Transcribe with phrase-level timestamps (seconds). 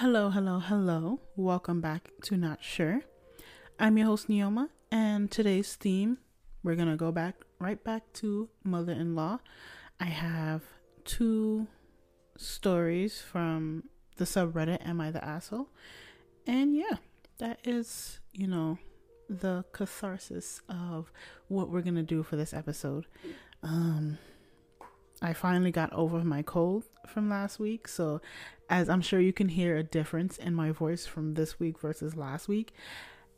[0.00, 1.18] Hello, hello, hello.
[1.34, 3.00] Welcome back to Not Sure.
[3.80, 6.18] I'm your host, Neoma, and today's theme,
[6.62, 9.40] we're going to go back right back to mother in law.
[9.98, 10.62] I have
[11.04, 11.66] two
[12.36, 13.88] stories from
[14.18, 15.68] the subreddit, Am I the Asshole?
[16.46, 16.98] And yeah,
[17.38, 18.78] that is, you know,
[19.28, 21.10] the catharsis of
[21.48, 23.06] what we're going to do for this episode.
[23.64, 24.18] Um,
[25.20, 27.88] I finally got over my cold from last week.
[27.88, 28.20] So,
[28.70, 32.16] as I'm sure you can hear a difference in my voice from this week versus
[32.16, 32.72] last week.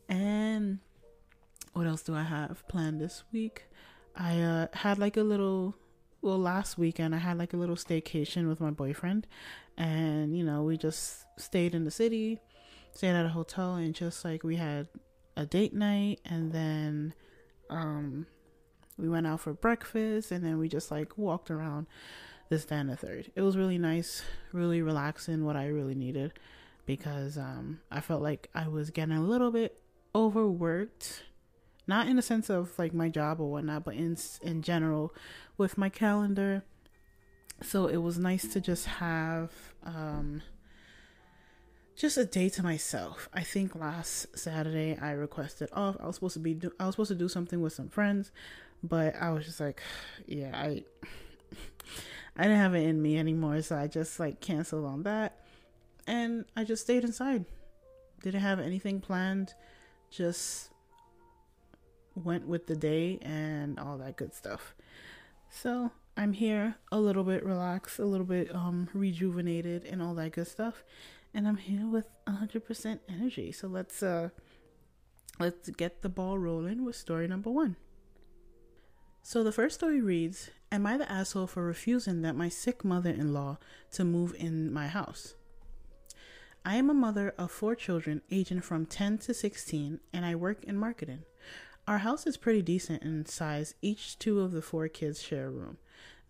[0.08, 0.80] And
[1.72, 3.64] what else do I have planned this week?
[4.16, 5.76] I uh, had like a little,
[6.20, 9.26] well, last weekend I had like a little staycation with my boyfriend.
[9.78, 12.40] And, you know, we just stayed in the city,
[12.92, 14.88] stayed at a hotel, and just like we had
[15.36, 16.20] a date night.
[16.26, 17.14] And then,
[17.70, 18.26] um,
[19.00, 21.86] we went out for breakfast and then we just like walked around
[22.48, 23.30] this, that, and the third.
[23.34, 26.32] It was really nice, really relaxing, what I really needed
[26.86, 29.80] because um, I felt like I was getting a little bit
[30.12, 31.22] overworked.
[31.86, 35.14] Not in the sense of like my job or whatnot, but in in general
[35.56, 36.64] with my calendar.
[37.62, 39.52] So it was nice to just have
[39.84, 40.42] um,
[41.96, 43.28] just a day to myself.
[43.32, 45.96] I think last Saturday I requested off.
[46.00, 48.32] I was supposed to be do- I was supposed to do something with some friends,
[48.82, 49.80] but I was just like,
[50.26, 50.84] yeah, I
[52.36, 55.44] I didn't have it in me anymore, so I just like canceled on that.
[56.06, 57.44] And I just stayed inside.
[58.22, 59.54] Didn't have anything planned.
[60.10, 60.70] Just
[62.14, 64.74] went with the day and all that good stuff.
[65.48, 70.32] So, I'm here a little bit relaxed, a little bit um rejuvenated and all that
[70.32, 70.84] good stuff.
[71.32, 73.52] And I'm here with 100% energy.
[73.52, 74.30] So let's uh
[75.38, 77.76] let's get the ball rolling with story number 1.
[79.30, 83.10] So the first story reads Am I the asshole for refusing that my sick mother
[83.10, 83.58] in law
[83.92, 85.34] to move in my house?
[86.64, 90.64] I am a mother of four children aging from 10 to 16, and I work
[90.64, 91.22] in marketing.
[91.86, 95.50] Our house is pretty decent in size, each two of the four kids share a
[95.50, 95.78] room.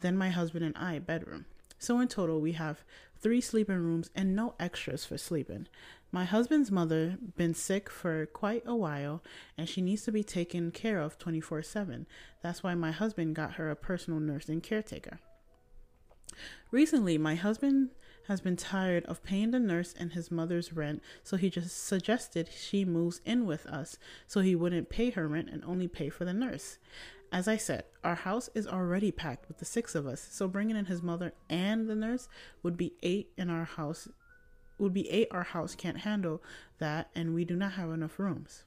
[0.00, 1.46] Then my husband and I bedroom.
[1.78, 2.84] So in total, we have
[3.18, 5.68] three sleeping rooms and no extras for sleeping.
[6.12, 9.22] My husband's mother been sick for quite a while
[9.56, 12.06] and she needs to be taken care of 24/7.
[12.42, 15.20] That's why my husband got her a personal nurse and caretaker.
[16.70, 17.90] Recently, my husband
[18.26, 22.48] has been tired of paying the nurse and his mother's rent, so he just suggested
[22.48, 26.24] she moves in with us so he wouldn't pay her rent and only pay for
[26.24, 26.78] the nurse.
[27.32, 30.76] As I said, our house is already packed with the six of us, so bringing
[30.76, 32.28] in his mother and the nurse
[32.62, 34.08] would be eight in our house
[34.80, 36.42] would be eight our house can't handle
[36.78, 38.64] that and we do not have enough rooms.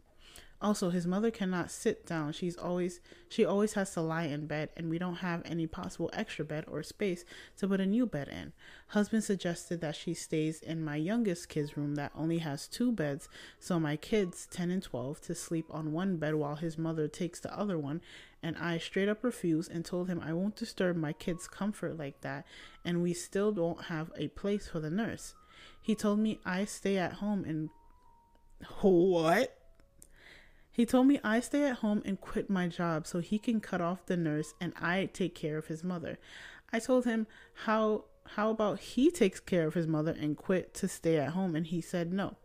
[0.64, 2.32] Also, his mother cannot sit down.
[2.32, 6.10] She's always she always has to lie in bed and we don't have any possible
[6.14, 7.26] extra bed or space
[7.58, 8.54] to put a new bed in.
[8.88, 13.28] Husband suggested that she stays in my youngest kid's room that only has two beds,
[13.60, 17.42] so my kids 10 and 12 to sleep on one bed while his mother takes
[17.42, 18.00] the other one,
[18.42, 22.22] and I straight up refused and told him I won't disturb my kids' comfort like
[22.22, 22.46] that,
[22.86, 25.36] and we still don't have a place for the nurse.
[25.84, 27.70] He told me I stay at home and
[28.82, 29.58] what?
[30.72, 33.82] He told me I stay at home and quit my job so he can cut
[33.82, 36.18] off the nurse and I take care of his mother.
[36.72, 37.28] I told him
[37.66, 41.54] how how about he takes care of his mother and quit to stay at home
[41.54, 42.38] and he said no.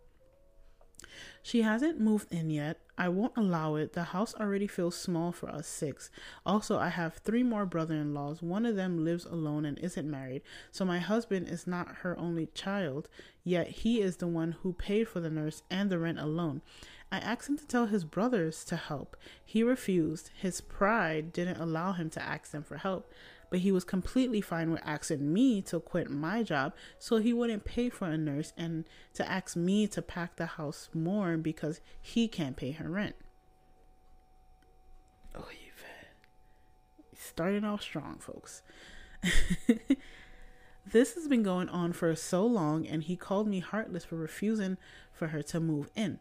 [1.43, 2.81] She hasn't moved in yet.
[2.97, 3.93] I won't allow it.
[3.93, 6.11] The house already feels small for us six.
[6.45, 8.43] Also, I have three more brother in laws.
[8.43, 12.47] One of them lives alone and isn't married, so my husband is not her only
[12.47, 13.09] child,
[13.45, 16.63] yet he is the one who paid for the nurse and the rent alone.
[17.11, 19.17] I asked him to tell his brothers to help.
[19.45, 20.31] He refused.
[20.39, 23.11] His pride didn't allow him to ask them for help
[23.51, 27.65] but he was completely fine with asking me to quit my job so he wouldn't
[27.65, 32.29] pay for a nurse and to ask me to pack the house more because he
[32.29, 33.17] can't pay her rent.
[35.35, 35.69] Oh, you've
[37.19, 38.63] starting off strong, folks.
[40.87, 44.77] this has been going on for so long, and he called me heartless for refusing
[45.13, 46.19] for her to move in.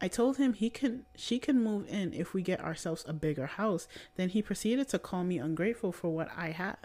[0.00, 3.46] I told him he can she can move in if we get ourselves a bigger
[3.46, 3.86] house.
[4.16, 6.78] Then he proceeded to call me ungrateful for what I have.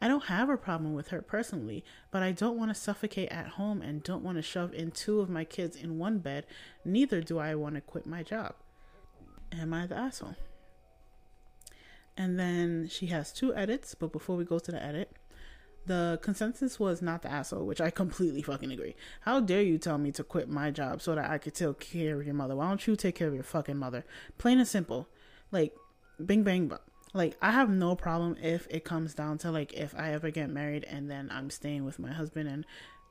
[0.00, 3.48] I don't have a problem with her personally, but I don't want to suffocate at
[3.48, 6.46] home and don't want to shove in two of my kids in one bed.
[6.84, 8.54] Neither do I want to quit my job.
[9.52, 10.36] Am I the asshole?
[12.16, 15.12] And then she has two edits, but before we go to the edit,
[15.88, 18.94] the consensus was not the asshole, which I completely fucking agree.
[19.22, 22.20] How dare you tell me to quit my job so that I could take care
[22.20, 22.54] of your mother?
[22.54, 24.04] Why don't you take care of your fucking mother?
[24.38, 25.08] Plain and simple.
[25.50, 25.74] Like,
[26.24, 26.70] bing bang.
[27.14, 30.50] Like, I have no problem if it comes down to like if I ever get
[30.50, 32.64] married and then I'm staying with my husband and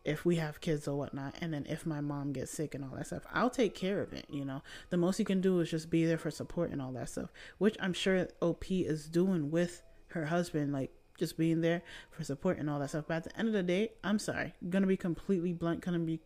[0.08, 2.96] if we have kids or whatnot, and then if my mom gets sick and all
[2.96, 4.26] that stuff, I'll take care of it.
[4.30, 6.94] You know, the most you can do is just be there for support and all
[6.94, 11.82] that stuff, which I'm sure OP is doing with her husband, like just being there
[12.12, 13.06] for support and all that stuff.
[13.08, 16.20] But at the end of the day, I'm sorry, gonna be completely blunt, gonna be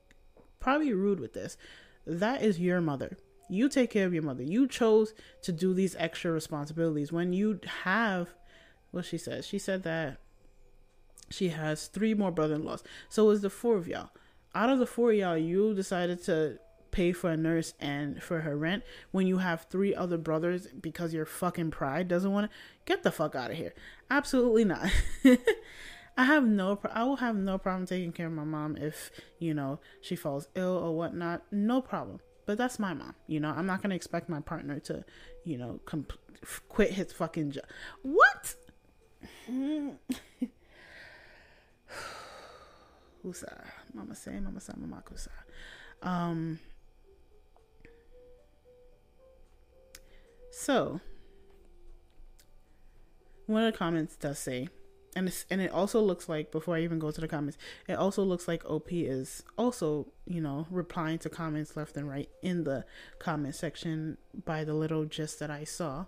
[0.59, 1.57] probably rude with this.
[2.05, 3.17] That is your mother.
[3.49, 4.43] You take care of your mother.
[4.43, 8.29] You chose to do these extra responsibilities when you have
[8.91, 9.45] what she says.
[9.45, 10.17] She said that
[11.29, 12.83] she has three more brother in laws.
[13.09, 14.11] So it's the four of y'all.
[14.53, 16.59] Out of the four of y'all, you decided to
[16.91, 21.13] pay for a nurse and for her rent when you have three other brothers because
[21.13, 23.73] your fucking pride doesn't want to get the fuck out of here.
[24.11, 24.89] Absolutely not.
[26.17, 29.09] I have no, I will have no problem taking care of my mom if
[29.39, 31.43] you know she falls ill or whatnot.
[31.49, 32.19] No problem.
[32.45, 33.15] But that's my mom.
[33.27, 35.05] You know, I'm not gonna expect my partner to,
[35.45, 35.79] you know,
[36.67, 37.63] quit his fucking job.
[38.01, 38.53] What?
[43.25, 43.63] Husa.
[43.93, 45.29] Mama say, mama say, mama kusa.
[46.05, 46.59] Um.
[50.51, 50.99] So,
[53.51, 54.69] one of the comments does say,
[55.15, 57.57] and it's, and it also looks like before I even go to the comments,
[57.87, 62.29] it also looks like OP is also you know replying to comments left and right
[62.41, 62.85] in the
[63.19, 66.05] comment section by the little gist that I saw.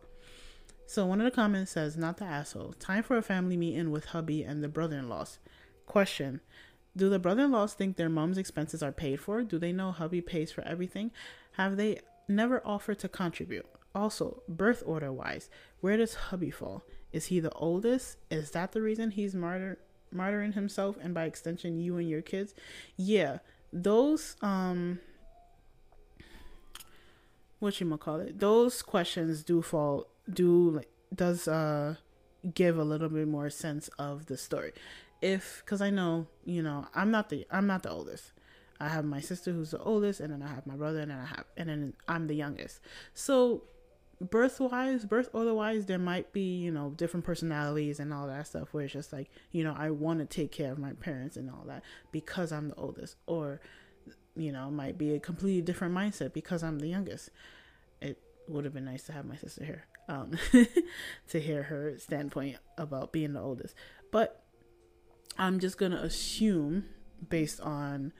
[0.85, 2.73] So one of the comments says, "Not the asshole.
[2.73, 5.39] Time for a family meeting with hubby and the brother-in-laws."
[5.85, 6.39] Question:
[6.95, 9.43] Do the brother-in-laws think their mom's expenses are paid for?
[9.43, 11.11] Do they know hubby pays for everything?
[11.53, 13.65] Have they never offered to contribute?
[13.93, 15.49] Also, birth order wise,
[15.81, 16.83] where does hubby fall?
[17.13, 18.17] Is he the oldest?
[18.29, 19.77] Is that the reason he's martyr
[20.13, 22.53] martyring himself and by extension you and your kids?
[22.97, 23.37] Yeah,
[23.71, 24.99] those um
[27.59, 28.39] what you call it?
[28.39, 31.95] Those questions do fall do like does uh
[32.53, 34.73] give a little bit more sense of the story.
[35.21, 38.33] If cuz I know, you know, I'm not the I'm not the oldest.
[38.79, 41.19] I have my sister who's the oldest and then I have my brother and then
[41.19, 42.81] I have and then I'm the youngest.
[43.13, 43.63] So
[44.23, 48.73] birth wise, birth otherwise, there might be, you know, different personalities and all that stuff
[48.73, 51.49] where it's just like, you know, I want to take care of my parents and
[51.49, 53.15] all that because I'm the oldest.
[53.27, 53.61] Or,
[54.35, 57.29] you know, might be a completely different mindset because I'm the youngest.
[58.01, 60.37] It would have been nice to have my sister here um,
[61.29, 63.75] to hear her standpoint about being the oldest.
[64.11, 64.43] But
[65.37, 66.85] I'm just going to assume
[67.29, 68.13] based on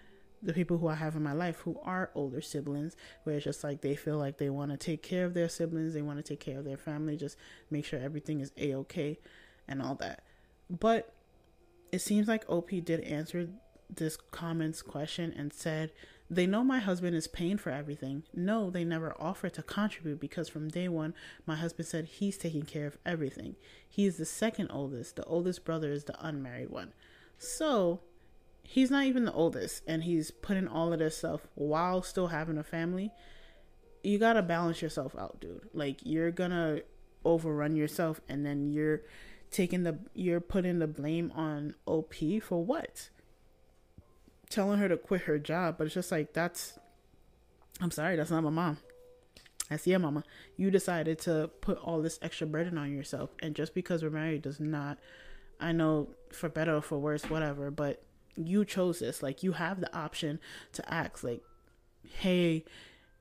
[0.44, 3.63] the people who I have in my life who are older siblings, where it's just
[3.63, 6.24] like they feel like they want to take care of their siblings, they want to
[6.24, 7.38] take care of their family, just
[7.72, 9.19] make sure everything is a okay
[9.68, 10.24] and all that.
[10.69, 11.13] But
[11.92, 13.48] it seems like OP did answer
[13.90, 15.92] this comments question and said,
[16.30, 18.24] They know my husband is paying for everything.
[18.34, 21.13] No, they never offered to contribute because from day one,
[21.46, 23.56] my husband said he's taking care of everything.
[23.88, 25.16] He is the second oldest.
[25.16, 26.94] The oldest brother is the unmarried one.
[27.38, 28.01] So
[28.63, 32.57] he's not even the oldest and he's putting all of this stuff while still having
[32.57, 33.12] a family.
[34.04, 35.69] You gotta balance yourself out dude.
[35.74, 36.81] Like you're gonna
[37.25, 39.01] overrun yourself and then you're
[39.51, 43.10] taking the you're putting the blame on op for what?
[44.50, 46.77] Telling her to quit her job but it's just like that's
[47.81, 48.77] i'm sorry that's not my mom.
[49.69, 50.24] That's your mama.
[50.57, 54.41] You decided to put all this extra burden on yourself and just because we're married
[54.41, 54.98] does not
[55.60, 58.03] i know for better or for worse whatever but
[58.36, 60.40] you chose this like you have the option
[60.72, 61.42] to ask like
[62.20, 62.63] hey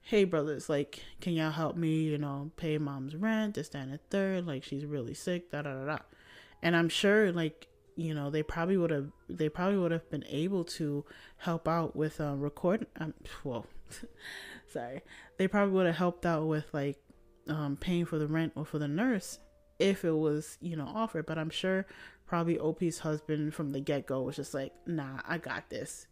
[0.03, 3.99] hey brothers like can y'all help me you know pay mom's rent this and the
[4.11, 5.99] third like she's really sick da da da da.
[6.63, 10.25] And i'm sure like you know they probably would have they probably would have been
[10.29, 11.05] able to
[11.37, 13.15] help out with uh record um
[13.45, 13.67] well
[14.73, 15.03] sorry
[15.37, 16.99] they probably would have helped out with like
[17.49, 19.39] um paying for the rent or for the nurse
[19.79, 21.27] if it was you know offered.
[21.27, 21.87] But i'm sure
[22.33, 26.07] probably OP's husband from the get go was just like, nah, I got this.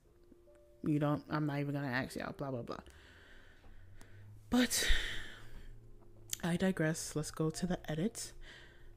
[0.84, 2.76] You don't, I'm not even gonna ask y'all, blah, blah, blah.
[4.50, 4.86] But
[6.44, 7.16] I digress.
[7.16, 8.32] Let's go to the edit.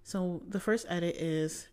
[0.03, 1.70] So the first edit is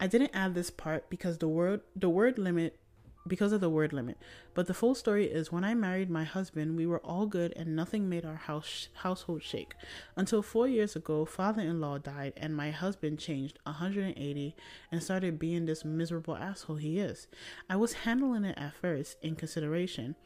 [0.00, 2.79] I didn't add this part because the word the word limit
[3.26, 4.16] because of the word limit.
[4.54, 7.76] But the full story is when I married my husband, we were all good and
[7.76, 9.74] nothing made our house household shake.
[10.16, 14.56] Until 4 years ago, father-in-law died and my husband changed 180
[14.90, 17.28] and started being this miserable asshole he is.
[17.68, 20.16] I was handling it at first in consideration.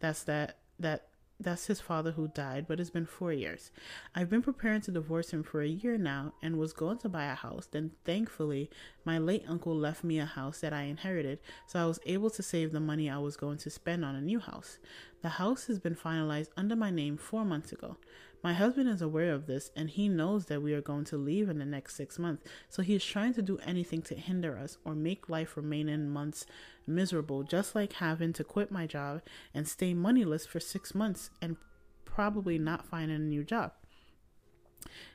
[0.00, 1.06] That's that that
[1.44, 3.70] that's his father who died, but it's been four years.
[4.14, 7.24] I've been preparing to divorce him for a year now and was going to buy
[7.24, 7.68] a house.
[7.70, 8.70] Then, thankfully,
[9.04, 12.42] my late uncle left me a house that I inherited, so I was able to
[12.42, 14.78] save the money I was going to spend on a new house.
[15.22, 17.96] The house has been finalized under my name four months ago.
[18.42, 21.48] My husband is aware of this and he knows that we are going to leave
[21.48, 24.78] in the next six months, so he is trying to do anything to hinder us
[24.84, 26.44] or make life remain in months
[26.84, 29.22] miserable, just like having to quit my job
[29.54, 31.56] and stay moneyless for six months and
[32.04, 33.72] probably not find a new job.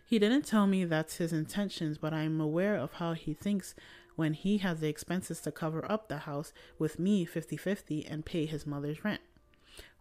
[0.06, 3.76] He didn't tell me that's his intentions, but I'm aware of how he thinks
[4.16, 8.26] when he has the expenses to cover up the house with me 50 50 and
[8.26, 9.22] pay his mother's rent.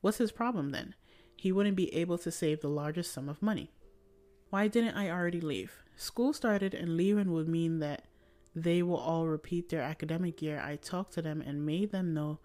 [0.00, 0.94] What's his problem then?
[1.36, 3.70] He wouldn't be able to save the largest sum of money.
[4.50, 5.82] Why didn't I already leave?
[5.96, 8.04] School started, and leaving would mean that
[8.54, 10.60] they will all repeat their academic year.
[10.64, 12.38] I talked to them and made them know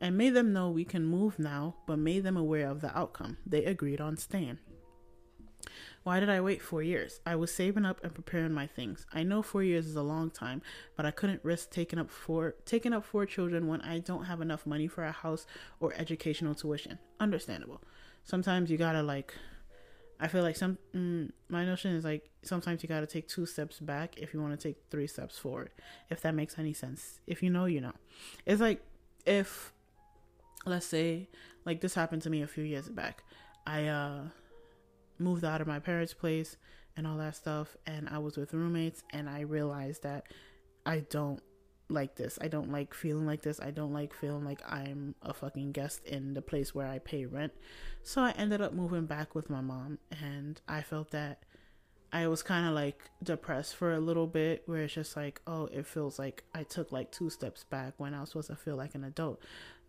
[0.00, 3.36] and made them know we can move now, but made them aware of the outcome.
[3.44, 4.58] They agreed on staying.
[6.04, 7.20] Why did I wait four years?
[7.26, 9.04] I was saving up and preparing my things.
[9.12, 10.62] I know four years is a long time,
[10.96, 14.40] but I couldn't risk taking up four taking up four children when I don't have
[14.40, 15.46] enough money for a house
[15.80, 16.98] or educational tuition.
[17.18, 17.82] Understandable
[18.24, 19.34] sometimes you gotta like
[20.20, 23.46] I feel like some mm, my notion is like sometimes you got to take two
[23.46, 25.70] steps back if you want to take three steps forward.
[26.10, 27.20] If that makes any sense.
[27.26, 27.92] If you know, you know.
[28.44, 28.82] It's like
[29.26, 29.72] if
[30.66, 31.28] let's say
[31.64, 33.22] like this happened to me a few years back.
[33.66, 34.20] I uh
[35.18, 36.56] moved out of my parents' place
[36.96, 40.26] and all that stuff and I was with roommates and I realized that
[40.84, 41.42] I don't
[41.88, 42.38] like this.
[42.40, 43.60] I don't like feeling like this.
[43.60, 47.24] I don't like feeling like I'm a fucking guest in the place where I pay
[47.24, 47.52] rent.
[48.02, 51.42] So I ended up moving back with my mom and I felt that
[52.12, 55.66] I was kind of like depressed for a little bit where it's just like, oh,
[55.66, 58.76] it feels like I took like two steps back when I was supposed to feel
[58.76, 59.42] like an adult.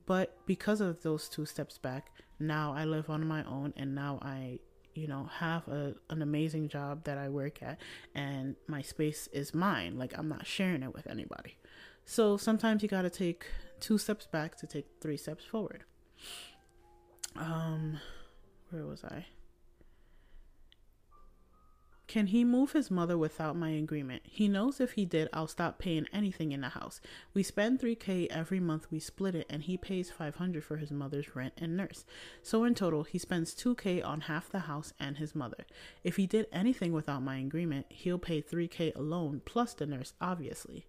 [0.06, 4.20] But because of those two steps back, now I live on my own and now
[4.22, 4.60] I
[4.96, 7.80] you know have a, an amazing job that i work at
[8.16, 11.58] and my space is mine like i'm not sharing it with anybody
[12.10, 13.46] so sometimes you got to take
[13.80, 15.84] two steps back to take three steps forward.
[17.36, 18.00] Um,
[18.72, 19.28] where was I?
[22.08, 24.24] Can he move his mother without my agreement?
[24.26, 27.00] He knows if he did, I'll stop paying anything in the house.
[27.36, 31.36] We spend 3k every month, we split it, and he pays 500 for his mother's
[31.36, 32.06] rent and nurse.
[32.42, 35.68] So in total, he spends 2k on half the house and his mother.
[36.04, 40.88] If he did anything without my agreement, he'll pay 3k alone plus the nurse, obviously.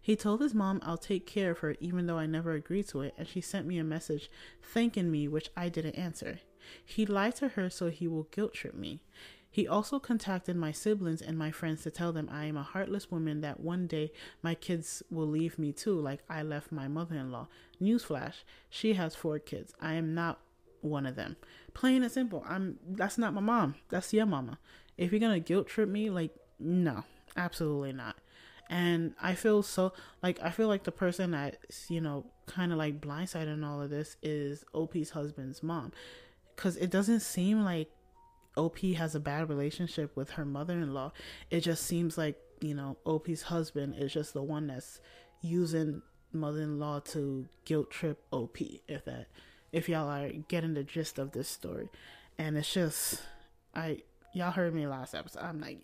[0.00, 3.02] He told his mom I'll take care of her even though I never agreed to
[3.02, 4.30] it, and she sent me a message
[4.62, 6.40] thanking me, which I didn't answer.
[6.84, 9.00] He lied to her so he will guilt trip me.
[9.52, 13.10] He also contacted my siblings and my friends to tell them I am a heartless
[13.10, 17.16] woman that one day my kids will leave me too, like I left my mother
[17.16, 17.48] in law.
[17.82, 19.74] Newsflash, she has four kids.
[19.80, 20.38] I am not
[20.82, 21.36] one of them.
[21.74, 22.44] Plain and simple.
[22.48, 23.74] I'm that's not my mom.
[23.88, 24.58] That's your mama.
[24.96, 27.04] If you're gonna guilt trip me, like no,
[27.36, 28.16] absolutely not.
[28.70, 31.58] And I feel so like I feel like the person that
[31.88, 35.90] you know kind of like blindsided in all of this is OP's husband's mom,
[36.54, 37.90] because it doesn't seem like
[38.56, 41.12] OP has a bad relationship with her mother-in-law.
[41.50, 45.00] It just seems like you know OP's husband is just the one that's
[45.40, 46.00] using
[46.32, 48.58] mother-in-law to guilt trip OP.
[48.86, 49.26] If that,
[49.72, 51.88] if y'all are getting the gist of this story,
[52.38, 53.20] and it's just
[53.74, 55.42] I y'all heard me last episode.
[55.42, 55.80] I'm like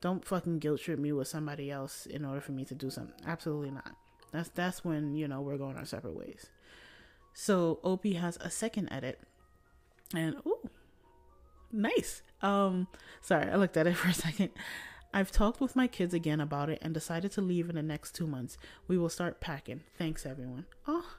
[0.00, 3.14] don't fucking guilt trip me with somebody else in order for me to do something.
[3.26, 3.92] Absolutely not.
[4.32, 6.46] That's that's when, you know, we're going our separate ways.
[7.34, 9.20] So OP has a second edit.
[10.14, 10.62] And oh
[11.72, 12.22] nice.
[12.42, 12.88] Um
[13.20, 14.50] sorry, I looked at it for a second.
[15.12, 18.14] I've talked with my kids again about it and decided to leave in the next
[18.14, 18.56] two months.
[18.86, 19.82] We will start packing.
[19.98, 20.66] Thanks everyone.
[20.86, 21.14] Oh,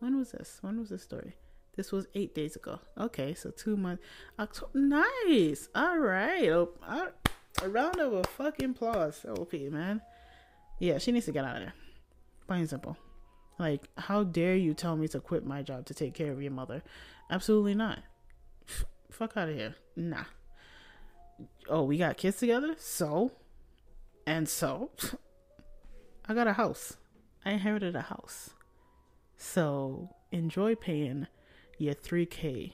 [0.00, 0.58] when was this?
[0.60, 1.36] When was this story?
[1.74, 2.80] This was eight days ago.
[2.98, 4.02] Okay, so two months.
[4.38, 4.72] October.
[4.74, 5.70] Nice.
[5.74, 6.50] All right.
[6.50, 7.21] Oh, all right.
[7.60, 10.00] A round of a fucking applause, OP, man.
[10.78, 11.74] Yeah, she needs to get out of there.
[12.46, 12.96] Plain and simple.
[13.58, 16.50] Like, how dare you tell me to quit my job to take care of your
[16.50, 16.82] mother?
[17.30, 18.00] Absolutely not.
[19.10, 19.74] Fuck out of here.
[19.94, 20.24] Nah.
[21.68, 22.74] Oh, we got kids together?
[22.78, 23.32] So?
[24.26, 24.90] And so?
[26.26, 26.96] I got a house.
[27.44, 28.50] I inherited a house.
[29.36, 31.26] So, enjoy paying
[31.78, 32.72] your 3K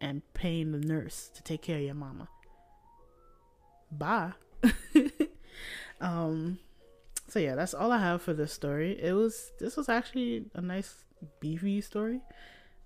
[0.00, 2.28] and paying the nurse to take care of your mama
[3.92, 4.32] bye.
[6.00, 6.58] um,
[7.28, 8.98] so yeah, that's all I have for this story.
[9.00, 11.04] It was this was actually a nice
[11.40, 12.20] beefy story,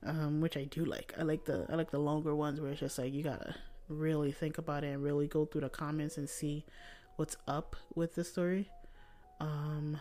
[0.05, 1.15] um, which I do like.
[1.19, 3.55] I like the I like the longer ones where it's just like you gotta
[3.89, 6.65] really think about it and really go through the comments and see
[7.17, 8.71] what's up with the story.
[9.41, 9.99] Um,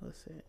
[0.00, 0.44] what's it?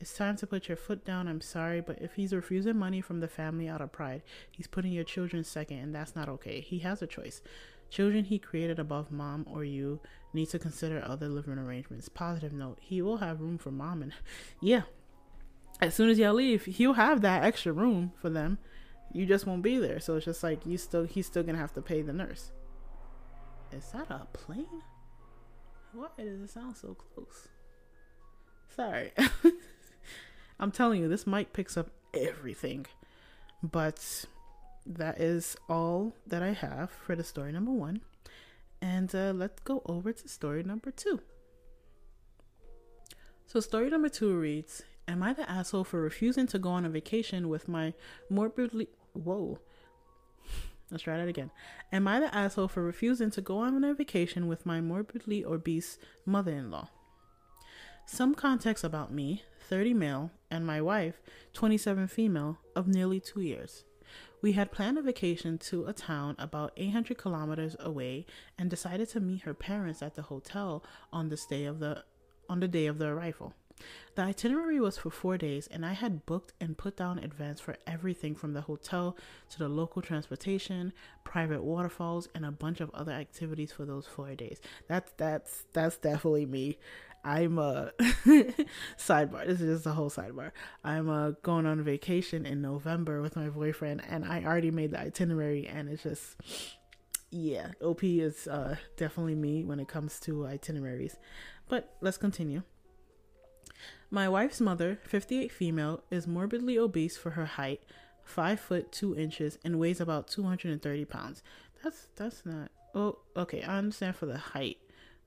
[0.00, 1.26] It's time to put your foot down.
[1.26, 4.92] I'm sorry, but if he's refusing money from the family out of pride, he's putting
[4.92, 6.60] your children second, and that's not okay.
[6.60, 7.42] He has a choice.
[7.90, 10.00] Children he created above mom or you
[10.34, 12.08] need to consider other living arrangements.
[12.08, 14.12] Positive note, he will have room for mom and
[14.60, 14.82] yeah.
[15.80, 18.58] As soon as y'all leave, he'll have that extra room for them.
[19.12, 20.00] You just won't be there.
[20.00, 22.52] So it's just like you still he's still gonna have to pay the nurse.
[23.72, 24.82] Is that a plane?
[25.92, 27.48] Why does it sound so close?
[28.68, 29.12] Sorry.
[30.60, 32.86] I'm telling you, this mic picks up everything.
[33.62, 34.24] But
[34.86, 38.00] that is all that I have for the story number one.
[38.80, 41.20] And uh, let's go over to story number two.
[43.46, 46.90] So, story number two reads Am I the asshole for refusing to go on a
[46.90, 47.94] vacation with my
[48.30, 48.88] morbidly.
[49.14, 49.58] Whoa.
[50.90, 51.50] Let's try that again.
[51.90, 55.98] Am I the asshole for refusing to go on a vacation with my morbidly obese
[56.26, 56.90] mother in law?
[58.04, 61.20] Some context about me 30 male, and my wife
[61.52, 63.84] 27 female, of nearly two years.
[64.40, 68.24] We had planned a vacation to a town about 800 kilometers away
[68.56, 72.04] and decided to meet her parents at the hotel on the day of the
[72.48, 73.52] on the day of the arrival.
[74.14, 77.76] The itinerary was for four days, and I had booked and put down advance for
[77.86, 79.16] everything from the hotel
[79.50, 80.92] to the local transportation,
[81.24, 84.60] private waterfalls, and a bunch of other activities for those four days.
[84.88, 86.78] That's that's that's definitely me.
[87.28, 87.92] I'm a
[88.96, 89.46] sidebar.
[89.46, 90.50] This is just a whole sidebar.
[90.82, 95.00] I'm uh, going on vacation in November with my boyfriend, and I already made the
[95.00, 96.36] itinerary, and it's just
[97.30, 101.18] yeah, OP is uh, definitely me when it comes to itineraries.
[101.68, 102.62] But let's continue.
[104.10, 107.82] My wife's mother, 58 female, is morbidly obese for her height,
[108.24, 111.42] 5 foot 2 inches, and weighs about 230 pounds.
[111.84, 112.70] That's that's not.
[112.94, 113.62] Oh, okay.
[113.62, 114.78] I understand for the height,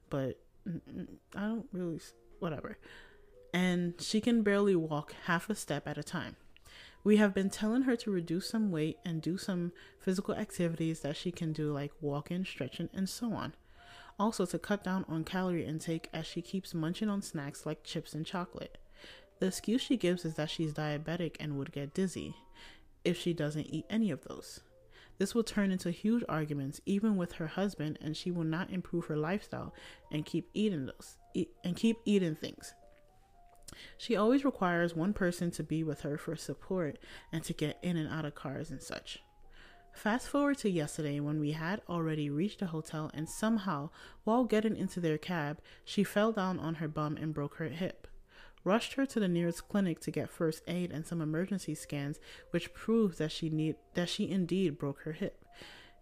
[0.09, 1.99] but I don't really,
[2.39, 2.77] whatever.
[3.53, 6.35] And she can barely walk half a step at a time.
[7.03, 11.17] We have been telling her to reduce some weight and do some physical activities that
[11.17, 13.55] she can do, like walking, stretching, and so on.
[14.19, 18.13] Also, to cut down on calorie intake as she keeps munching on snacks like chips
[18.13, 18.77] and chocolate.
[19.39, 22.35] The excuse she gives is that she's diabetic and would get dizzy
[23.03, 24.59] if she doesn't eat any of those.
[25.21, 29.05] This will turn into huge arguments even with her husband and she will not improve
[29.05, 29.71] her lifestyle
[30.11, 32.73] and keep eating those eat, and keep eating things.
[33.99, 36.97] She always requires one person to be with her for support
[37.31, 39.19] and to get in and out of cars and such.
[39.93, 43.91] Fast forward to yesterday when we had already reached the hotel and somehow,
[44.23, 48.07] while getting into their cab, she fell down on her bum and broke her hip
[48.63, 52.19] rushed her to the nearest clinic to get first aid and some emergency scans,
[52.51, 55.43] which proved that she need that she indeed broke her hip.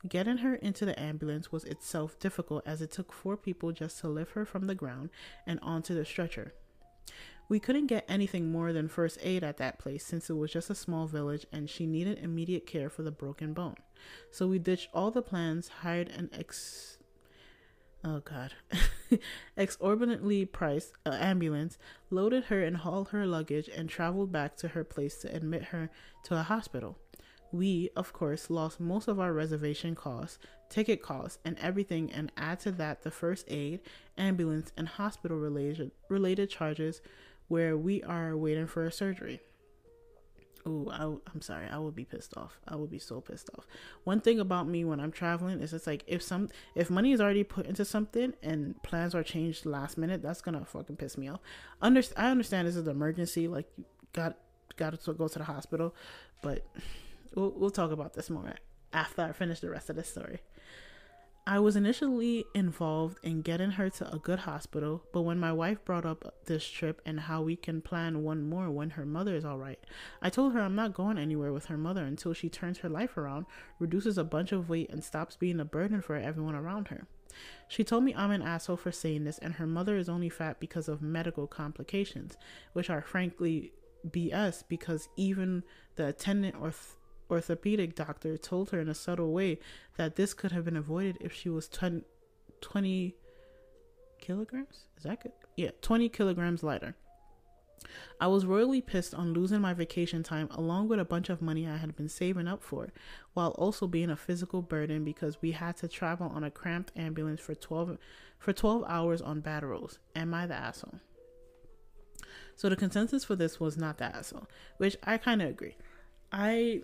[0.07, 4.07] Getting her into the ambulance was itself difficult as it took four people just to
[4.07, 5.09] lift her from the ground
[5.45, 6.53] and onto the stretcher.
[7.49, 10.69] We couldn't get anything more than first aid at that place since it was just
[10.69, 13.75] a small village and she needed immediate care for the broken bone.
[14.31, 16.98] So we ditched all the plans, hired an ex
[18.03, 18.53] oh god,
[19.57, 21.77] exorbitantly priced uh, ambulance,
[22.09, 25.89] loaded her and hauled her luggage, and traveled back to her place to admit her
[26.23, 26.97] to a hospital.
[27.51, 30.37] We, of course, lost most of our reservation costs,
[30.69, 33.79] ticket costs, and everything, and add to that the first aid,
[34.17, 37.01] ambulance, and hospital related, related charges
[37.47, 39.41] where we are waiting for a surgery.
[40.67, 41.67] Ooh, I, I'm sorry.
[41.67, 42.59] I would be pissed off.
[42.67, 43.65] I would be so pissed off.
[44.03, 47.21] One thing about me when I'm traveling is it's like if some if money is
[47.21, 51.29] already put into something and plans are changed last minute, that's gonna fucking piss me
[51.29, 51.39] off.
[51.81, 54.37] Under, I understand this is an emergency, like you got
[54.75, 55.95] got to go to the hospital,
[56.41, 56.65] but
[57.35, 58.55] we'll we'll talk about this more
[58.93, 60.39] after I finish the rest of this story.
[61.49, 65.83] I was initially involved in getting her to a good hospital, but when my wife
[65.83, 69.43] brought up this trip and how we can plan one more when her mother is
[69.43, 69.79] all right,
[70.21, 73.17] I told her I'm not going anywhere with her mother until she turns her life
[73.17, 73.47] around,
[73.79, 77.07] reduces a bunch of weight, and stops being a burden for everyone around her.
[77.67, 80.59] She told me I'm an asshole for saying this, and her mother is only fat
[80.59, 82.37] because of medical complications,
[82.73, 83.73] which are frankly
[84.07, 85.63] BS because even
[85.95, 86.98] the attendant or th-
[87.29, 89.59] orthopedic doctor told her in a subtle way
[89.97, 92.03] that this could have been avoided if she was 20,
[92.61, 93.15] 20
[94.19, 94.85] kilograms.
[94.97, 95.31] Is that good?
[95.55, 96.95] Yeah, 20 kilograms lighter.
[98.19, 101.67] I was royally pissed on losing my vacation time along with a bunch of money
[101.67, 102.89] I had been saving up for,
[103.33, 107.39] while also being a physical burden because we had to travel on a cramped ambulance
[107.39, 107.97] for 12
[108.37, 109.99] for 12 hours on bad roads.
[110.15, 110.99] Am I the asshole?
[112.55, 115.77] So the consensus for this was not the asshole, which I kind of agree.
[116.31, 116.83] I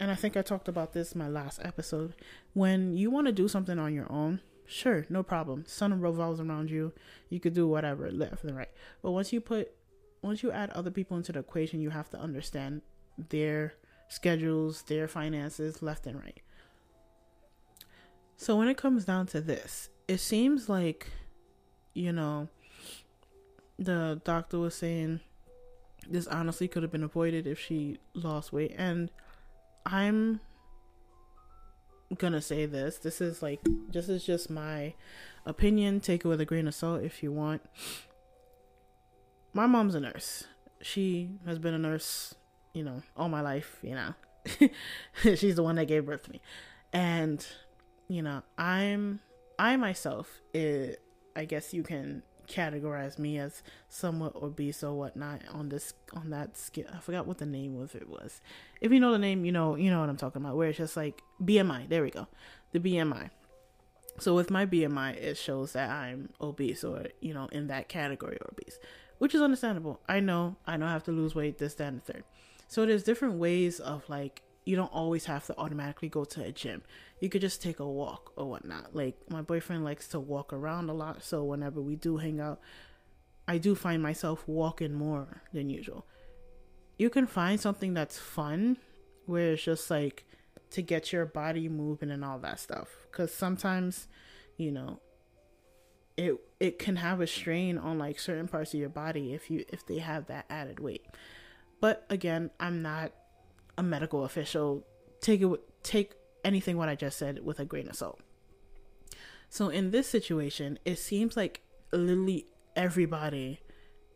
[0.00, 2.14] and I think I talked about this in my last episode.
[2.54, 5.64] When you want to do something on your own, sure, no problem.
[5.66, 6.92] Sun revolves around you.
[7.28, 8.70] You could do whatever, left and right.
[9.02, 9.72] But once you put,
[10.22, 12.82] once you add other people into the equation, you have to understand
[13.16, 13.74] their
[14.08, 16.40] schedules, their finances, left and right.
[18.36, 21.08] So when it comes down to this, it seems like,
[21.92, 22.48] you know,
[23.78, 25.20] the doctor was saying
[26.08, 29.10] this honestly could have been avoided if she lost weight and
[29.90, 30.40] I'm
[32.18, 32.98] gonna say this.
[32.98, 34.94] This is like this is just my
[35.46, 36.00] opinion.
[36.00, 37.62] Take it with a grain of salt if you want.
[39.54, 40.44] My mom's a nurse.
[40.82, 42.34] She has been a nurse,
[42.74, 44.14] you know, all my life, you know.
[45.36, 46.42] She's the one that gave birth to me.
[46.92, 47.44] And
[48.08, 49.20] you know, I'm
[49.58, 51.00] I myself it,
[51.34, 56.56] I guess you can categorize me as somewhat obese or whatnot on this on that
[56.56, 56.86] scale.
[56.92, 58.40] I forgot what the name of it was.
[58.80, 60.56] If you know the name, you know you know what I'm talking about.
[60.56, 61.88] Where it's just like BMI.
[61.88, 62.26] There we go,
[62.72, 63.30] the BMI.
[64.18, 68.38] So with my BMI, it shows that I'm obese or you know in that category
[68.40, 68.78] or obese,
[69.18, 70.00] which is understandable.
[70.08, 72.24] I know I I have to lose weight, this, that, and the third.
[72.66, 76.52] So there's different ways of like you don't always have to automatically go to a
[76.52, 76.82] gym.
[77.20, 78.94] You could just take a walk or whatnot.
[78.94, 82.60] Like my boyfriend likes to walk around a lot, so whenever we do hang out,
[83.48, 86.04] I do find myself walking more than usual.
[86.98, 88.76] You can find something that's fun
[89.24, 90.26] where it's just like
[90.72, 94.06] to get your body moving and all that stuff cuz sometimes,
[94.58, 95.00] you know,
[96.18, 99.64] it it can have a strain on like certain parts of your body if you
[99.70, 101.06] if they have that added weight.
[101.80, 103.12] But again, I'm not
[103.78, 104.84] a medical official.
[105.22, 105.48] Take it
[105.82, 106.12] take
[106.44, 108.20] anything what I just said with a grain of salt.
[109.48, 111.62] So in this situation, it seems like
[111.92, 112.44] literally
[112.76, 113.60] everybody,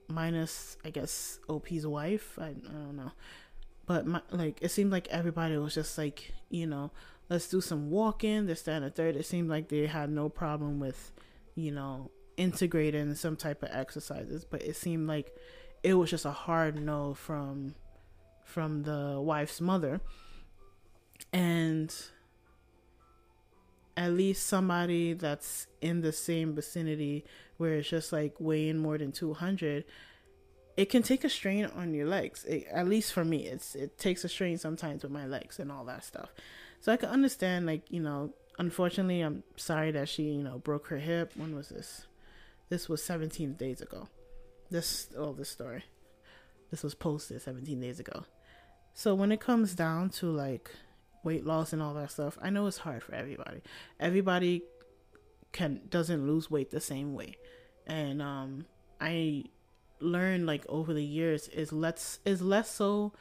[0.09, 2.39] minus I guess OP's wife.
[2.39, 3.13] I, I don't know,
[3.87, 6.91] but my, like it seemed like everybody was just like you know
[7.31, 9.17] let's do some walking, this that and the third.
[9.17, 11.13] It seemed like they had no problem with
[11.55, 15.35] you know integrating some type of exercises, but it seemed like
[15.83, 17.75] it was just a hard no from
[18.45, 20.01] from the wife's mother.
[21.33, 21.95] And
[23.97, 27.25] at least somebody that's in the same vicinity
[27.57, 29.85] where it's just like weighing more than 200
[30.77, 32.45] it can take a strain on your legs.
[32.45, 35.71] It, at least for me it's it takes a strain sometimes with my legs and
[35.71, 36.31] all that stuff.
[36.81, 40.87] So i can understand like you know unfortunately i'm sorry that she you know broke
[40.89, 41.33] her hip.
[41.37, 42.07] When was this?
[42.71, 44.09] This was 17 days ago.
[44.71, 45.85] This oh this story
[46.73, 48.25] this was posted 17 days ago
[48.95, 50.71] so when it comes down to like
[51.23, 53.63] weight loss and all that stuff, I know it's hard for everybody.
[53.99, 54.63] Everybody
[55.53, 57.37] can doesn't lose weight the same way.
[57.87, 58.67] And um
[59.01, 59.45] I
[60.01, 63.13] learned like over the years is less is less so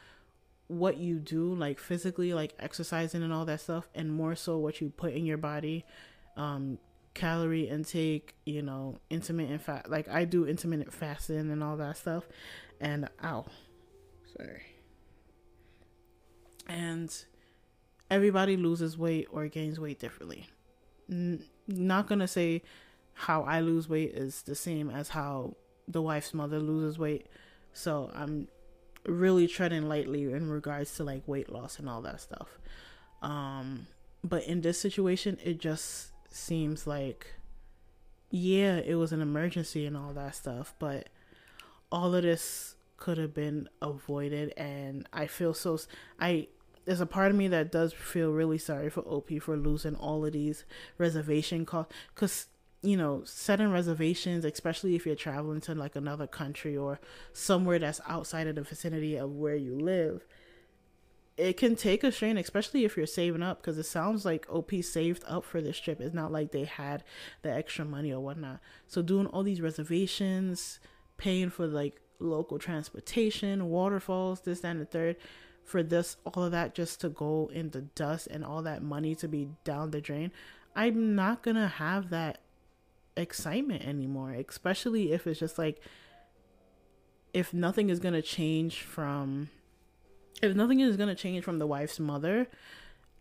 [0.66, 4.80] what you do like physically like exercising and all that stuff and more so what
[4.80, 5.84] you put in your body
[6.36, 6.78] um
[7.14, 12.24] calorie intake you know intermittent fat like i do intermittent fasting and all that stuff
[12.80, 13.44] and ow
[14.36, 14.62] sorry
[16.68, 17.24] and
[18.10, 20.48] everybody loses weight or gains weight differently.
[21.10, 22.62] N- not gonna say
[23.14, 25.56] how I lose weight is the same as how
[25.88, 27.26] the wife's mother loses weight.
[27.72, 28.48] So I'm
[29.06, 32.58] really treading lightly in regards to like weight loss and all that stuff.
[33.20, 33.86] Um,
[34.24, 37.34] but in this situation, it just seems like,
[38.30, 41.08] yeah, it was an emergency and all that stuff, but
[41.90, 44.52] all of this could have been avoided.
[44.56, 45.78] And I feel so,
[46.20, 46.48] I,
[46.84, 50.24] there's a part of me that does feel really sorry for OP for losing all
[50.24, 50.64] of these
[50.98, 52.46] reservation costs because
[52.82, 56.98] you know setting reservations especially if you're traveling to like another country or
[57.32, 60.26] somewhere that's outside of the vicinity of where you live
[61.36, 64.72] it can take a strain especially if you're saving up because it sounds like op
[64.82, 66.00] saved up for this trip.
[66.00, 67.04] It's not like they had
[67.42, 68.60] the extra money or whatnot.
[68.86, 70.78] So doing all these reservations
[71.16, 75.16] paying for like local transportation waterfalls this that, and the third
[75.64, 79.14] for this all of that just to go in the dust and all that money
[79.14, 80.30] to be down the drain
[80.74, 82.38] i'm not gonna have that
[83.16, 85.80] excitement anymore especially if it's just like
[87.32, 89.48] if nothing is gonna change from
[90.40, 92.46] if nothing is gonna change from the wife's mother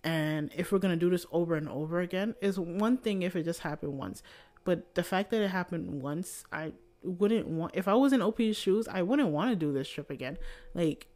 [0.03, 3.43] and if we're gonna do this over and over again is one thing if it
[3.43, 4.23] just happened once
[4.63, 6.71] but the fact that it happened once i
[7.03, 10.09] wouldn't want if i was in op's shoes i wouldn't want to do this trip
[10.09, 10.37] again
[10.73, 11.07] like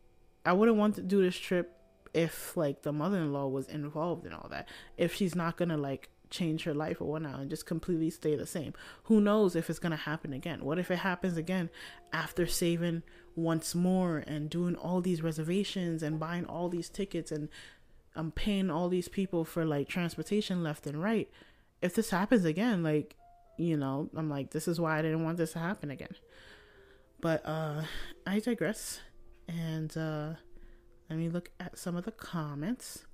[0.45, 1.71] I wouldn't want to do this trip
[2.13, 4.69] if like the mother-in-law was involved in all that.
[4.97, 8.45] If she's not gonna like change her life or whatnot and just completely stay the
[8.45, 8.73] same.
[9.05, 10.63] Who knows if it's gonna happen again?
[10.63, 11.69] What if it happens again
[12.13, 13.03] after saving
[13.35, 17.49] once more and doing all these reservations and buying all these tickets and
[18.15, 21.29] I'm paying all these people for like transportation left and right.
[21.81, 23.15] If this happens again, like,
[23.57, 26.15] you know, I'm like, this is why I didn't want this to happen again.
[27.19, 27.83] But uh
[28.25, 29.01] I digress.
[29.47, 30.33] And uh,
[31.09, 33.05] let me look at some of the comments.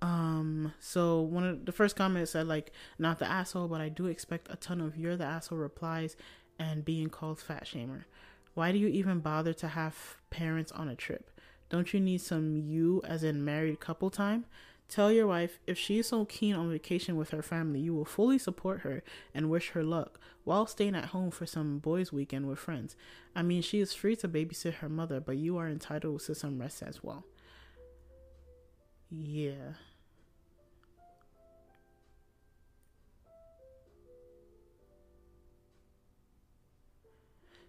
[0.00, 4.06] Um, so one of the first comments said like, not the asshole, but I do
[4.06, 6.16] expect a ton of you're the asshole replies
[6.58, 8.04] and being called fat shamer.
[8.54, 11.30] Why do you even bother to have parents on a trip?
[11.70, 14.44] Don't you need some you as in married couple time?
[14.88, 18.04] Tell your wife if she is so keen on vacation with her family, you will
[18.04, 19.02] fully support her
[19.34, 22.94] and wish her luck while staying at home for some boys' weekend with friends.
[23.34, 26.60] I mean, she is free to babysit her mother, but you are entitled to some
[26.60, 27.24] rest as well.
[29.08, 29.74] Yeah.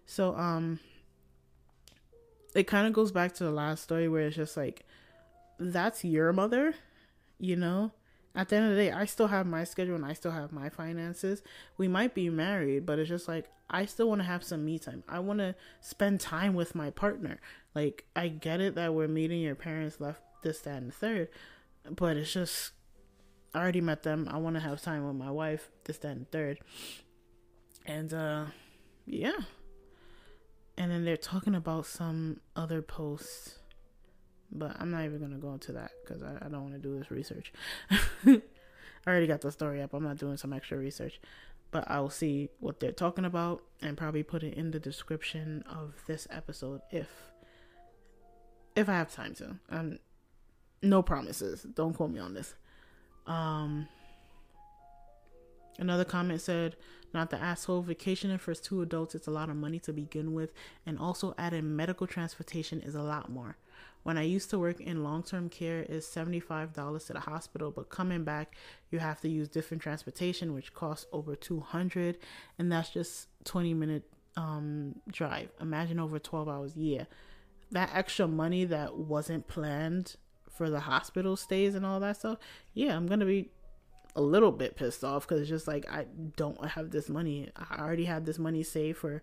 [0.06, 0.80] So, um,
[2.54, 4.84] it kind of goes back to the last story where it's just like,
[5.58, 6.74] that's your mother
[7.38, 7.92] you know?
[8.36, 10.50] At the end of the day i still have my schedule and i still have
[10.50, 11.42] my finances.
[11.76, 14.78] We might be married but it's just like i still want to have some me
[14.78, 15.04] time.
[15.08, 17.38] I want to spend time with my partner.
[17.76, 21.28] Like i get it that we're meeting your parents left this that and the third
[21.88, 22.72] but it's just
[23.54, 24.28] i already met them.
[24.28, 26.58] I want to have time with my wife this that and the third.
[27.86, 28.46] And uh
[29.06, 29.42] yeah
[30.76, 33.58] and then they're talking about some other posts
[34.54, 36.96] but I'm not even gonna go into that because I, I don't want to do
[36.96, 37.52] this research.
[38.26, 38.40] I
[39.06, 39.92] already got the story up.
[39.92, 41.20] I'm not doing some extra research,
[41.70, 45.94] but I'll see what they're talking about and probably put it in the description of
[46.06, 47.08] this episode if
[48.76, 49.56] if I have time to.
[49.70, 49.98] Um,
[50.82, 51.62] no promises.
[51.62, 52.54] Don't quote me on this.
[53.26, 53.88] Um,
[55.78, 56.76] another comment said,
[57.12, 57.82] "Not the asshole.
[57.82, 59.14] Vacationing for two adults.
[59.14, 60.52] It's a lot of money to begin with,
[60.86, 63.56] and also adding medical transportation is a lot more."
[64.04, 67.88] When I used to work in long term care is $75 to the hospital, but
[67.88, 68.54] coming back
[68.90, 72.18] you have to use different transportation which costs over 200
[72.58, 74.04] and that's just 20 minute
[74.36, 75.48] um drive.
[75.60, 76.76] Imagine over 12 hours.
[76.76, 77.04] Yeah.
[77.70, 80.16] That extra money that wasn't planned
[80.50, 82.38] for the hospital stays and all that stuff.
[82.74, 83.50] Yeah, I'm going to be
[84.16, 87.50] a little bit pissed off because it's just like I don't have this money.
[87.56, 89.22] I already had this money saved for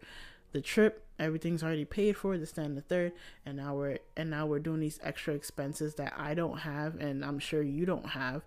[0.51, 1.05] the trip.
[1.17, 3.13] Everything's already paid for the stand the third.
[3.45, 7.23] And now we're and now we're doing these extra expenses that i don't have and
[7.23, 8.43] i'm sure you don't have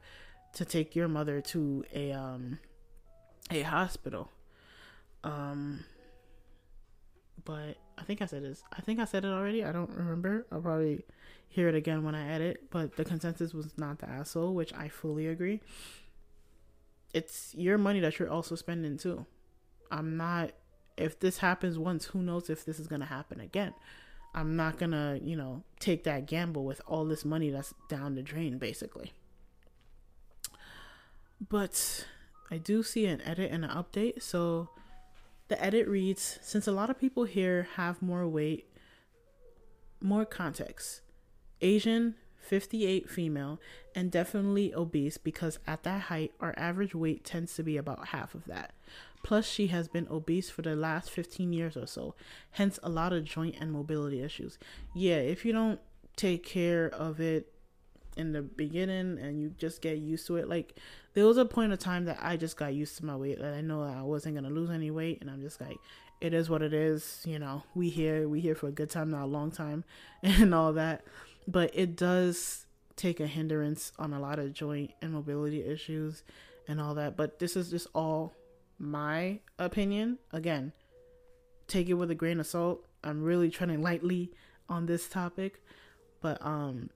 [0.55, 2.59] to take your mother to a um
[3.51, 4.31] a hospital.
[5.23, 5.85] Um
[7.45, 9.65] but i think i said this i think i said it already.
[9.65, 10.47] I don't remember.
[10.53, 11.05] I'll probably
[11.49, 12.71] hear it again when i edit.
[12.71, 15.61] But the consensus was not the asshole which i fully agree
[17.15, 19.25] it's your money that you're also spending too
[19.91, 20.51] i'm not
[20.97, 23.75] if this happens once, who knows if this is going to happen again?
[24.35, 28.15] I'm not going to, you know, take that gamble with all this money that's down
[28.15, 29.13] the drain, basically.
[31.49, 32.07] But
[32.51, 34.23] I do see an edit and an update.
[34.23, 34.71] So
[35.49, 38.67] the edit reads Since a lot of people here have more weight,
[40.01, 41.01] more context,
[41.61, 43.61] Asian, 58 female,
[43.95, 48.35] and definitely obese because at that height, our average weight tends to be about half
[48.35, 48.75] of that.
[49.23, 52.15] Plus, she has been obese for the last 15 years or so,
[52.53, 54.59] hence, a lot of joint and mobility issues.
[54.95, 55.81] Yeah, if you don't
[56.17, 57.51] take care of it
[58.17, 60.79] in the beginning and you just get used to it, like,
[61.15, 63.41] there was a point of time that I just got used to my weight.
[63.41, 65.79] That I know I wasn't gonna lose any weight, and I'm just like,
[66.21, 67.23] it is what it is.
[67.25, 69.85] You know, we here, we here for a good time, not a long time,
[70.23, 71.03] and all that.
[71.47, 76.23] But it does take a hindrance on a lot of joint and mobility issues
[76.69, 77.17] and all that.
[77.17, 78.35] But this is just all
[78.79, 80.19] my opinion.
[80.33, 80.73] Again,
[81.67, 82.87] take it with a grain of salt.
[83.03, 84.33] I'm really treading lightly
[84.69, 85.63] on this topic,
[86.23, 86.91] but um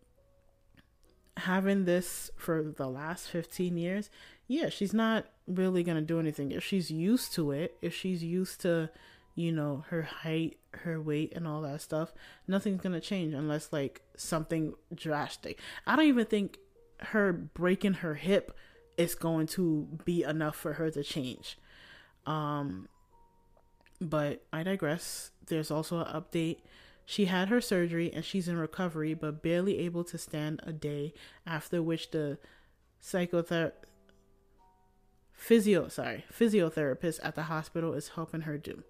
[1.38, 4.10] having this for the last 15 years,
[4.46, 6.50] yeah, she's not really going to do anything.
[6.50, 8.90] If she's used to it, if she's used to,
[9.38, 12.12] you know, her height, her weight and all that stuff,
[12.48, 15.60] nothing's to change unless like something drastic.
[15.86, 16.58] I don't even think
[16.98, 18.56] her breaking her hip
[18.96, 21.56] is going to be enough for her to change.
[22.26, 22.88] Um,
[24.00, 25.30] but I digress.
[25.46, 26.58] There's also an update.
[27.06, 31.14] She had her surgery and she's in recovery, but barely able to stand a day.
[31.46, 32.38] After which the
[33.00, 33.72] psychotherapist,
[35.38, 38.82] physio, sorry, physiotherapist at the hospital is helping her do.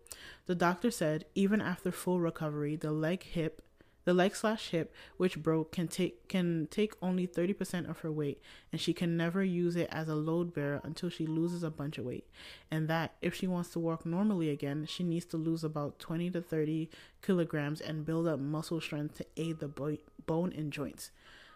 [0.47, 3.63] The doctor said even after full recovery, the leg, hip,
[4.05, 8.41] the leg slash hip, which broke, can take can take only 30% of her weight,
[8.73, 11.99] and she can never use it as a load bearer until she loses a bunch
[11.99, 12.27] of weight.
[12.71, 16.31] And that if she wants to walk normally again, she needs to lose about 20
[16.31, 16.89] to 30
[17.21, 21.11] kilograms and build up muscle strength to aid the bo- bone and joints.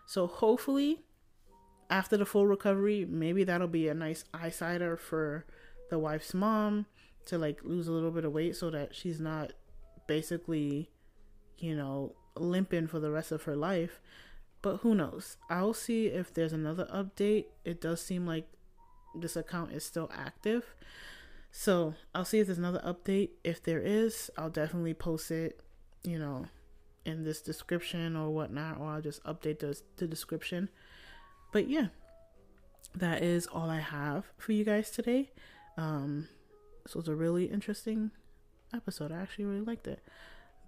[0.05, 1.01] So hopefully,
[1.93, 5.45] after the full recovery, maybe that'll be a nice eyesighter for
[5.91, 6.87] the wife's mom
[7.27, 9.53] to like lose a little bit of weight so that she's not
[10.07, 10.89] basically,
[11.59, 14.01] you know, limping for the rest of her life.
[14.63, 15.37] But who knows?
[15.51, 17.45] I'll see if there's another update.
[17.63, 18.49] It does seem like
[19.15, 20.75] this account is still active.
[21.51, 23.31] So I'll see if there's another update.
[23.45, 25.61] If there is, I'll definitely post it,
[26.05, 26.47] you know,
[27.05, 30.71] in this description or whatnot, or I'll just update the, the description.
[31.53, 31.89] But yeah,
[32.95, 35.31] that is all I have for you guys today.
[35.77, 36.29] Um,
[36.85, 38.11] this was a really interesting
[38.75, 39.13] episode.
[39.13, 40.01] I actually really liked it.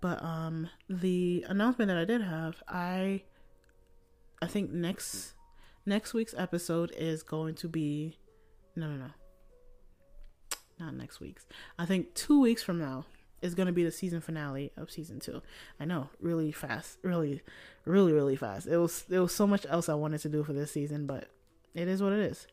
[0.01, 3.23] But um, the announcement that I did have, I
[4.43, 5.33] I think next
[5.87, 8.19] next week's episode is going to be
[8.77, 9.11] no no no
[10.79, 11.47] not next week's.
[11.79, 13.07] I think two weeks from now
[13.45, 15.43] is going to be the season finale of season two.
[15.79, 17.43] I know, really fast, really,
[17.85, 18.67] really, really fast.
[18.67, 21.29] It was there was so much else I wanted to do for this season, but
[21.75, 22.47] it is what it is.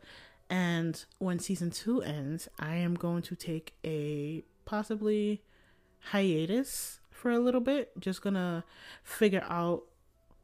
[0.50, 5.42] And when season two ends, I am going to take a possibly
[6.12, 7.98] hiatus for a little bit.
[8.00, 8.66] Just gonna
[9.04, 9.84] figure out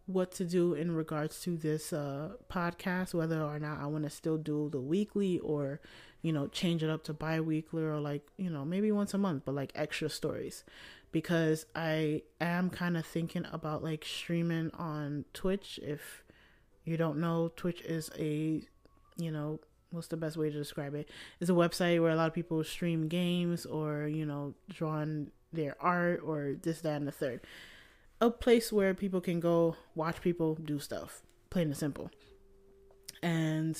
[0.05, 4.09] what to do in regards to this uh, podcast, whether or not I want to
[4.09, 5.81] still do the weekly or,
[6.21, 9.17] you know, change it up to bi weekly or like, you know, maybe once a
[9.17, 10.63] month, but like extra stories.
[11.11, 15.79] Because I am kind of thinking about like streaming on Twitch.
[15.81, 16.23] If
[16.83, 18.61] you don't know, Twitch is a,
[19.17, 19.59] you know,
[19.91, 21.09] what's the best way to describe it?
[21.39, 25.75] It's a website where a lot of people stream games or, you know, drawing their
[25.79, 27.41] art or this, that, and the third
[28.19, 32.09] a place where people can go watch people do stuff, plain and simple.
[33.21, 33.77] And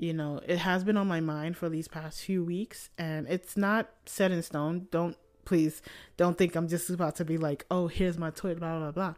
[0.00, 3.54] you know, it has been on my mind for these past few weeks and it's
[3.54, 4.88] not set in stone.
[4.90, 5.82] Don't please
[6.16, 9.14] don't think I'm just about to be like, "Oh, here's my tweet blah blah blah."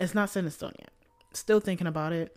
[0.00, 0.90] It's not set in stone yet.
[1.32, 2.36] Still thinking about it.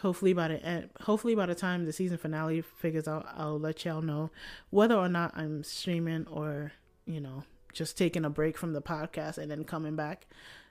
[0.00, 3.84] Hopefully by the end, hopefully by the time the season finale figures out, I'll let
[3.84, 4.30] y'all know
[4.70, 6.72] whether or not I'm streaming or,
[7.04, 10.26] you know, just taking a break from the podcast and then coming back.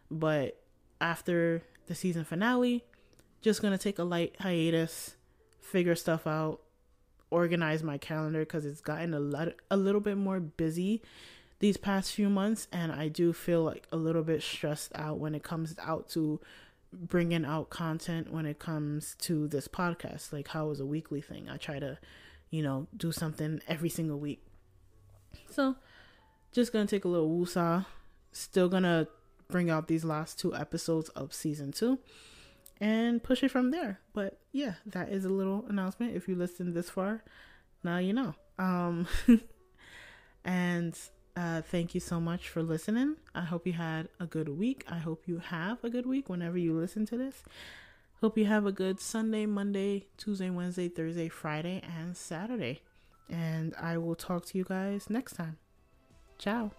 [0.09, 0.59] But
[0.99, 2.83] after the season finale,
[3.41, 5.16] just gonna take a light hiatus,
[5.67, 6.61] figure stuff out,
[7.29, 11.01] organize my calendar because it's gotten a lot, a little bit more busy
[11.59, 15.33] these past few months, and I do feel like a little bit stressed out when
[15.33, 16.39] it comes out to
[16.93, 20.31] bringing out content when it comes to this podcast.
[20.31, 21.49] Like how is a weekly thing?
[21.49, 21.97] I try to,
[22.49, 24.41] you know, do something every single week.
[25.49, 25.75] So
[26.51, 27.85] just gonna take a little woosah.
[28.31, 29.07] Still gonna
[29.49, 31.99] bring out these last two episodes of season two
[32.79, 33.99] and push it from there.
[34.13, 36.15] But yeah, that is a little announcement.
[36.15, 37.23] If you listened this far,
[37.83, 38.35] now you know.
[38.57, 39.07] Um
[40.45, 40.97] and
[41.35, 43.17] uh thank you so much for listening.
[43.35, 44.85] I hope you had a good week.
[44.87, 47.43] I hope you have a good week whenever you listen to this.
[48.21, 52.81] Hope you have a good Sunday, Monday, Tuesday, Wednesday, Thursday, Friday, and Saturday.
[53.29, 55.57] And I will talk to you guys next time.
[56.39, 56.71] Ciao.